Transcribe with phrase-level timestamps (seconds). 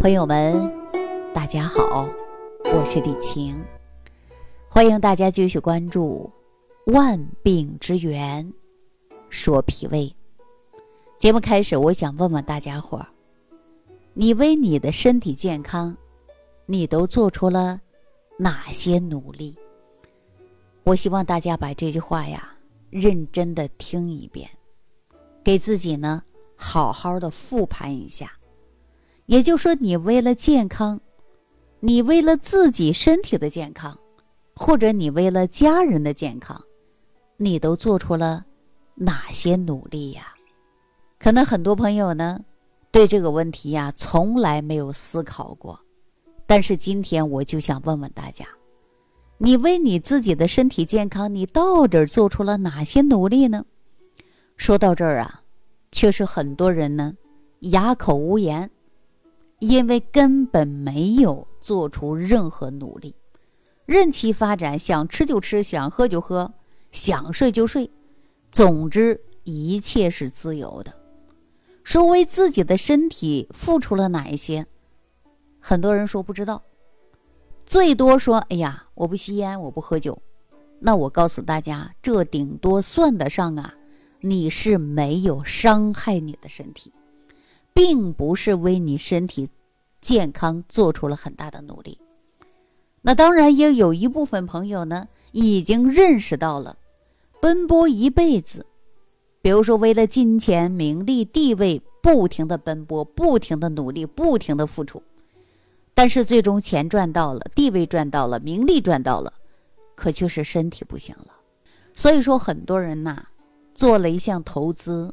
[0.00, 0.72] 朋友们，
[1.34, 2.08] 大家好，
[2.72, 3.60] 我是李晴，
[4.70, 6.30] 欢迎大家继续关注
[6.92, 8.46] 《万病之源》，
[9.28, 10.14] 说脾胃。
[11.18, 13.08] 节目开始，我想问问大家伙儿：
[14.14, 15.96] 你为你的身体健康，
[16.64, 17.80] 你都做出了
[18.38, 19.56] 哪些努力？
[20.84, 22.54] 我希望大家把这句话呀
[22.88, 24.48] 认真的听一遍，
[25.42, 26.22] 给自己呢
[26.54, 28.37] 好好的复盘一下。
[29.28, 30.98] 也就是说，你为了健康，
[31.80, 33.96] 你为了自己身体的健康，
[34.54, 36.58] 或者你为了家人的健康，
[37.36, 38.46] 你都做出了
[38.94, 40.34] 哪些努力呀？
[41.18, 42.40] 可能很多朋友呢，
[42.90, 45.78] 对这个问题呀，从来没有思考过。
[46.46, 48.46] 但是今天我就想问问大家：
[49.36, 53.62] 你为你自己的身体健康，你到底做出了哪些努力呢？
[54.56, 55.42] 说到这儿啊，
[55.92, 57.12] 却是很多人呢，
[57.60, 58.70] 哑口无言。
[59.60, 63.14] 因为根本没有做出任何努力，
[63.86, 66.52] 任其发展，想吃就吃，想喝就喝，
[66.92, 67.90] 想睡就睡，
[68.52, 70.94] 总之一切是自由的。
[71.82, 74.64] 说为自己的身体付出了哪一些？
[75.58, 76.62] 很多人说不知道，
[77.66, 80.16] 最多说：“哎呀，我不吸烟，我不喝酒。”
[80.78, 83.74] 那我告诉大家，这顶多算得上啊，
[84.20, 86.92] 你是没有伤害你的身体。
[87.74, 89.48] 并不是为你身体
[90.00, 91.98] 健康做出了很大的努力，
[93.02, 96.76] 那当然也有一部分朋友呢，已经认识到了，
[97.40, 98.66] 奔波一辈子，
[99.42, 105.02] 比如说为了金钱、名利、地位，不停的奔波，不停的努力，不停的付出，
[105.94, 109.32] 但是最终钱赚到了，地位赚到了，名利赚到了，
[109.94, 111.34] 可却是身体不行了。
[111.94, 113.26] 所以说，很多人呐，
[113.74, 115.12] 做了一项投资。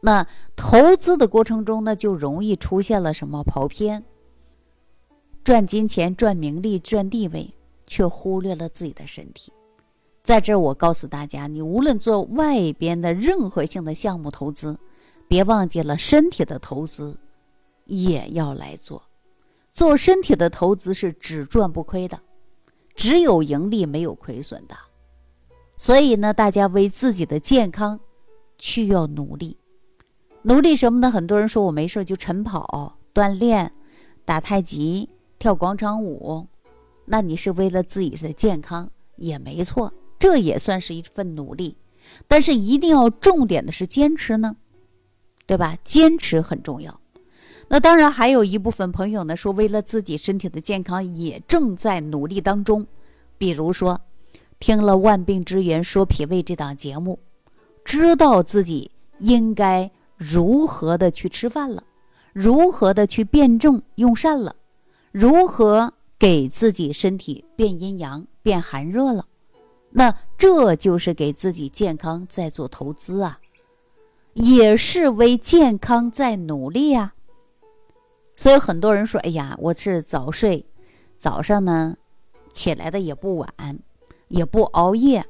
[0.00, 4.02] 那投资的过程中呢，就容易出现了什么跑偏，
[5.44, 7.52] 赚金钱、赚名利、赚地位，
[7.86, 9.52] 却忽略了自己的身体。
[10.22, 14.78] 在这，我告诉大家，你无论做外边的任何性的项目投资，
[15.28, 17.18] 别忘记了身体的投资
[17.84, 19.02] 也要来做。
[19.70, 22.18] 做身体的投资是只赚不亏的，
[22.94, 24.76] 只有盈利没有亏损的。
[25.76, 28.00] 所以呢，大家为自己的健康
[28.58, 29.56] 需要努力。
[30.42, 31.10] 努力什么呢？
[31.10, 33.70] 很多人说我没事就晨跑、锻炼、
[34.24, 35.06] 打太极、
[35.38, 36.46] 跳广场舞，
[37.04, 41.76] 那你是为了自己的健康也没错，这也算是一份努力。
[42.26, 44.56] 但是一定要重点的是坚持呢，
[45.46, 45.76] 对吧？
[45.84, 46.98] 坚持很重要。
[47.68, 52.86] 那当然还有一部分朋友呢说，为了自己身体的健康也正在努力当中。
[53.36, 54.00] 比如说，
[54.58, 57.18] 听了《万病之源说脾胃》这档节目，
[57.84, 59.90] 知道自己应该。
[60.20, 61.82] 如何的去吃饭了？
[62.34, 64.54] 如何的去辩证用膳了？
[65.12, 69.24] 如何给自己身体变阴阳、变寒热了？
[69.88, 73.40] 那这就是给自己健康在做投资啊，
[74.34, 77.14] 也是为健康在努力啊。
[78.36, 80.66] 所以很多人说：“哎呀，我是早睡，
[81.16, 81.96] 早上呢
[82.52, 83.48] 起来的也不晚，
[84.28, 85.24] 也不熬夜，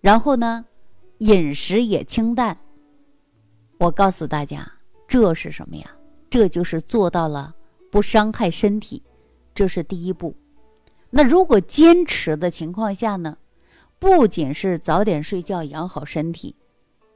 [0.00, 0.64] 然后呢
[1.18, 2.58] 饮食也清淡。”
[3.78, 4.70] 我告诉大家，
[5.06, 5.90] 这是什么呀？
[6.30, 7.54] 这就是做到了
[7.90, 9.02] 不伤害身体，
[9.54, 10.34] 这是第一步。
[11.10, 13.36] 那如果坚持的情况下呢，
[13.98, 16.56] 不仅是早点睡觉养好身体，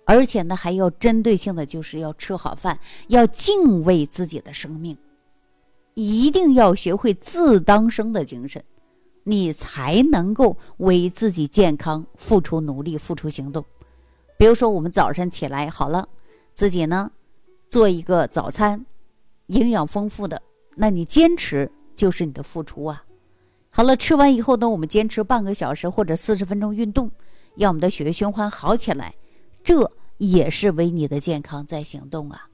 [0.04, 4.96] 而且呢还要针对性的，就是要吃好饭，要敬畏自己的生命，
[5.94, 8.62] 一定要学会自当生的精神，
[9.24, 13.64] 你才能够为自己健康付出努力、付出行动。
[14.36, 16.08] 比如说，我们早上起来好了。
[16.58, 17.12] 自己呢，
[17.68, 18.84] 做一个早餐，
[19.46, 20.42] 营养丰富的，
[20.74, 23.04] 那你坚持就是你的付出啊。
[23.70, 27.12] 好了，吃完以后呢，我们坚持半个小时或者四十分钟运动，
[27.54, 29.14] 让我们的血液循环好起来，
[29.62, 32.48] 这也是为你的健康在行动啊。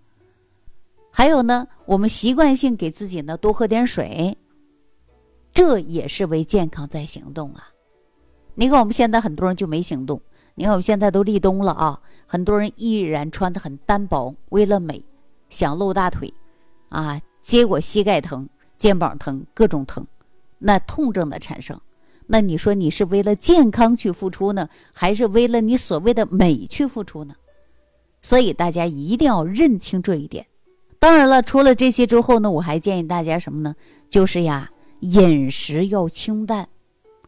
[1.11, 4.37] 还有呢，我们习惯性给自己呢多喝点水，
[5.51, 7.71] 这也是为健康在行动啊。
[8.55, 10.21] 你看我们现在很多人就没行动。
[10.57, 15.05] 你看，我们现在都立冬了啊，很多人依然穿的很单薄，为了美，
[15.49, 16.33] 想露大腿，
[16.91, 20.07] 啊，结果膝盖疼、肩膀疼，各种疼，
[20.59, 21.81] 那痛症的产生，
[22.27, 27.35] 那你说你是为了健康去付出呢，还是为了你所谓的美去付出呢？
[28.23, 30.47] 所以大家一定要认清这一点。
[31.01, 33.75] 当然了，除了这些之后呢，我还建议大家什么呢？
[34.09, 34.71] 就是呀，
[35.01, 36.69] 饮食要清淡，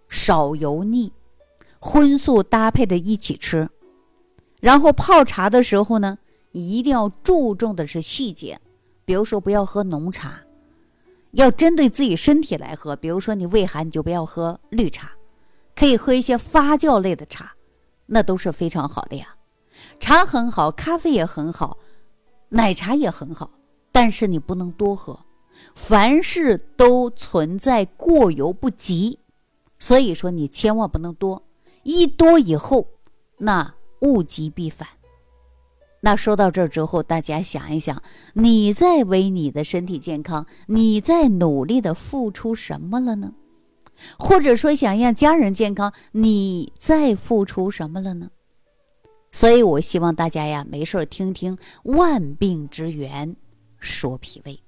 [0.08, 1.12] 少油腻。
[1.86, 3.70] 荤素搭配着一起吃，
[4.60, 6.18] 然后泡茶的时候呢，
[6.50, 8.60] 一定要注重的是细节，
[9.04, 10.40] 比如说不要喝浓茶，
[11.30, 12.96] 要针对自己身体来喝。
[12.96, 15.12] 比如说你胃寒，你就不要喝绿茶，
[15.76, 17.52] 可以喝一些发酵类的茶，
[18.06, 19.36] 那都是非常好的呀。
[20.00, 21.78] 茶很好，咖啡也很好，
[22.48, 23.52] 奶茶也很好，
[23.92, 25.20] 但是你不能多喝。
[25.76, 29.20] 凡事都存在过犹不及，
[29.78, 31.44] 所以说你千万不能多，
[31.86, 32.88] 一多以后，
[33.38, 34.88] 那物极必反。
[36.00, 38.02] 那说到这儿之后，大家想一想，
[38.34, 43.32] 你在为你的身体健康，你在努力的付出什么了呢？
[44.18, 48.30] 或者说想让家人健康，你在付出什么了呢？
[49.30, 53.36] 所以我希望大家呀，没事听听万病之源，
[53.78, 54.58] 说脾胃。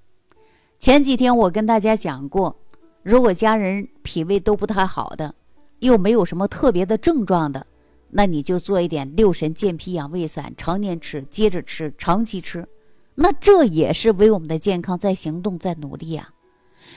[0.79, 2.56] 前几天我跟大家讲过，
[3.03, 5.35] 如果家人脾胃都不太好的，
[5.81, 7.67] 又没有什么特别的症状的，
[8.11, 12.67] 那你就做一点六神健脾养胃散，常年吃，接着吃，长期吃，
[13.15, 16.31] 那这也是为我们的健康在行动，在努力呀。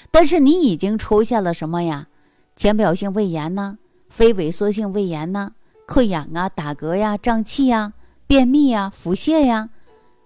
[0.09, 2.07] 但是你已经出现了什么呀？
[2.55, 3.77] 浅表性胃炎呐，
[4.09, 5.51] 非萎缩性胃炎呐，
[5.87, 7.93] 溃疡啊，打嗝呀，胀气呀，
[8.27, 9.69] 便秘呀，腹泻呀，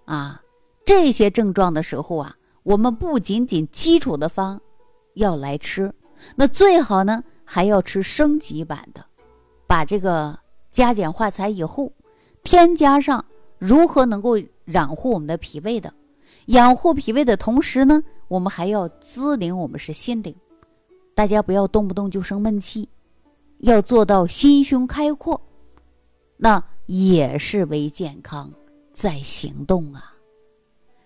[0.06, 0.42] 啊，
[0.86, 2.36] 这些症状的时候啊。
[2.64, 4.60] 我们不仅仅基础的方
[5.14, 5.94] 要来吃，
[6.36, 9.06] 那最好呢还要吃升级版的，
[9.68, 10.38] 把这个
[10.72, 11.94] 加减化裁以后，
[12.44, 13.24] 添加上
[13.58, 15.94] 如何能够养护我们的脾胃的，
[16.48, 20.36] 养护脾胃的同时呢，我们还要滋灵我们是心灵，
[21.14, 22.90] 大家不要动不动就生闷气，
[23.60, 25.40] 要做到心胸开阔，
[26.38, 28.52] 那也是为健康
[28.92, 30.12] 在行动啊。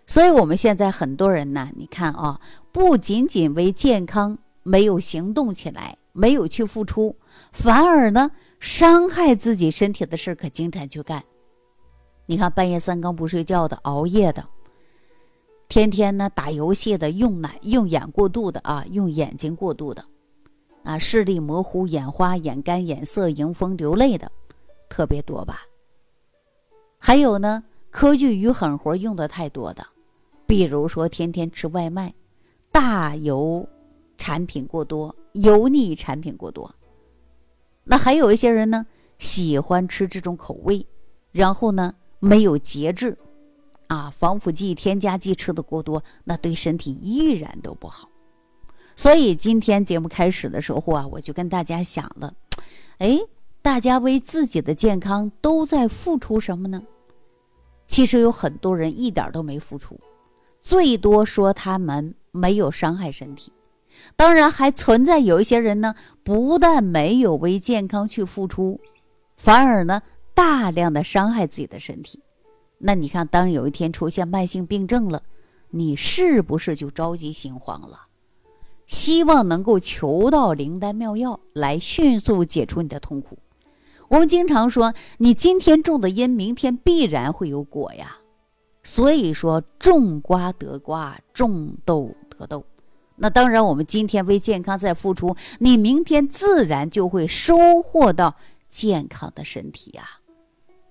[0.07, 2.41] 所以，我们现在很多人呢，你看啊，
[2.71, 7.15] 不仅仅为健康没有行动起来，没有去付出，
[7.51, 11.23] 反而呢，伤害自己身体的事可经常去干。
[12.25, 14.45] 你看，半夜三更不睡觉的，熬夜的，
[15.67, 20.05] 天天呢打游戏的，用奶用眼过度的啊，用眼睛过度的，
[20.83, 24.31] 啊，视力模糊、眼花、眼干、眼涩、迎风流泪的，
[24.89, 25.61] 特别多吧？
[26.99, 29.85] 还有呢，科技与狠活用的太多的。
[30.45, 32.13] 比如说，天天吃外卖，
[32.71, 33.67] 大油
[34.17, 36.73] 产品过多，油腻产品过多。
[37.83, 38.85] 那还有一些人呢，
[39.17, 40.85] 喜欢吃这种口味，
[41.31, 43.17] 然后呢没有节制，
[43.87, 48.09] 啊，防腐剂、添加剂吃的过多，那对身体依然都不好。
[48.95, 52.33] 所以今天节目开始的时候啊，我就跟大家想了，
[52.99, 53.19] 哎，
[53.61, 56.83] 大家为自己的健康都在付出什么呢？
[57.87, 59.99] 其实有很多人一点都没付出。
[60.59, 63.51] 最多说他们没有伤害身体，
[64.15, 68.79] 当然还存在有一些人呢，不但没有为健康去付出，
[69.37, 70.01] 反而呢
[70.33, 72.21] 大量的伤害自己的身体。
[72.77, 75.23] 那你看，当有一天出现慢性病症了，
[75.69, 78.01] 你是不是就着急心慌了？
[78.87, 83.37] 希望能够求到灵丹妙药来迅速解除你的痛苦。
[84.07, 88.17] 我们经常说，你今天种的因，明天必然会有果呀。
[88.83, 92.65] 所以说，种瓜得瓜，种豆得豆。
[93.19, 98.35] 那当然，我们今天为健康在付出，你明天自然就会收获到
[98.69, 100.03] 健康的身体呀。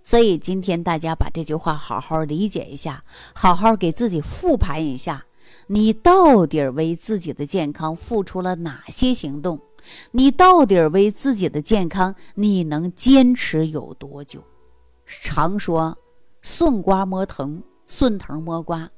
[0.02, 3.02] 所以今天大家把这句话好好理解一下，
[3.34, 5.24] 好好给自己复盘一下，
[5.66, 9.58] 你到底为自己的健康付出了哪些行动？
[10.10, 14.42] 你到底为自己的健康，你能坚持有多久？
[15.06, 15.96] 常说，
[16.42, 17.62] 顺瓜摸藤。
[17.90, 18.90] 顺藤摸瓜，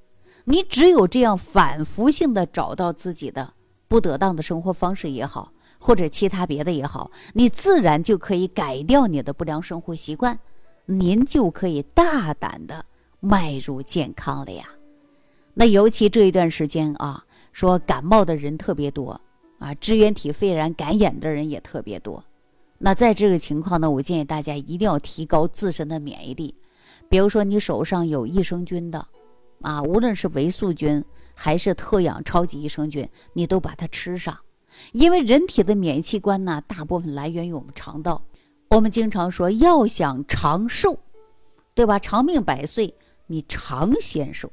[0.44, 3.52] 你只有这样反复性的找到自己的
[3.88, 10.38] 不得当的生活方式也好，或者其他别的也好，你自然就可以改掉你的不良生活习惯，
[10.86, 12.84] 您就可以大胆的
[13.20, 14.64] 迈入健康了呀。
[15.54, 19.20] 那尤其这一段时间啊，说感冒的人特别多
[19.58, 22.24] 啊，支原体肺炎感染的人也特别多。
[22.78, 26.54] 那在这个情况呢，我建议大家一定要提高自身的免疫力。
[27.10, 29.06] 比如说，你手上有益生菌的，
[29.62, 34.38] 啊，无论是维素菌还是特氧超级益生菌，你都把它吃上。
[34.92, 38.22] 因为人体的免疫器官呢，大部分来源于我们肠道。
[38.68, 40.96] 我们经常说，要想长寿，
[41.74, 41.98] 对吧？
[41.98, 42.94] 长命百岁，
[43.26, 44.50] 你常先寿。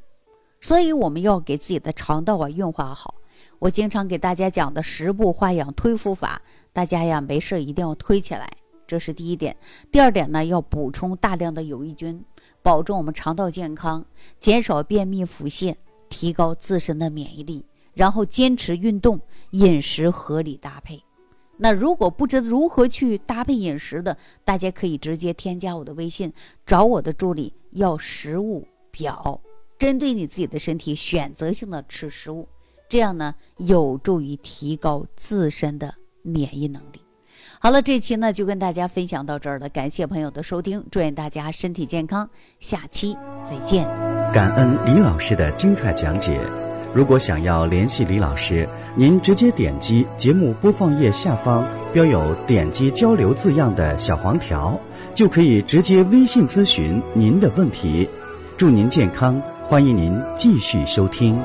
[0.59, 3.13] 所以我们要给自己的肠道啊运化好。
[3.59, 6.41] 我经常给大家讲的十步化养推腹法，
[6.73, 8.51] 大家呀没事一定要推起来，
[8.87, 9.55] 这是第一点。
[9.91, 12.23] 第二点呢，要补充大量的有益菌。
[12.61, 14.05] 保证我们肠道健康，
[14.39, 15.75] 减少便秘腹泻，
[16.09, 19.19] 提高自身的免疫力，然后坚持运动，
[19.51, 21.01] 饮食合理搭配。
[21.59, 26.31] 那如果不知如何去搭配饮食的，大家可以直接添加我的微信，
[26.65, 29.41] 找我的助理要食物表，
[29.79, 32.47] 针对你自己的身体选择性的吃食物，
[32.87, 37.06] 这样呢有助于提高自身的免疫能力。
[37.59, 43.87] 好了，这期呢就跟大家分享到这儿了，感谢朋友的收听，祝愿大家身体健康，下期再见。
[44.31, 46.39] 感恩李老师的精彩讲解。
[46.93, 54.79] 如果想要联系李老师，您直接点击节目播放页下方标有“点击交流”字样的小黄条，
[55.13, 58.09] 就可以直接微信咨询您的问题。
[58.55, 61.37] 祝您健康，欢迎您继续收听。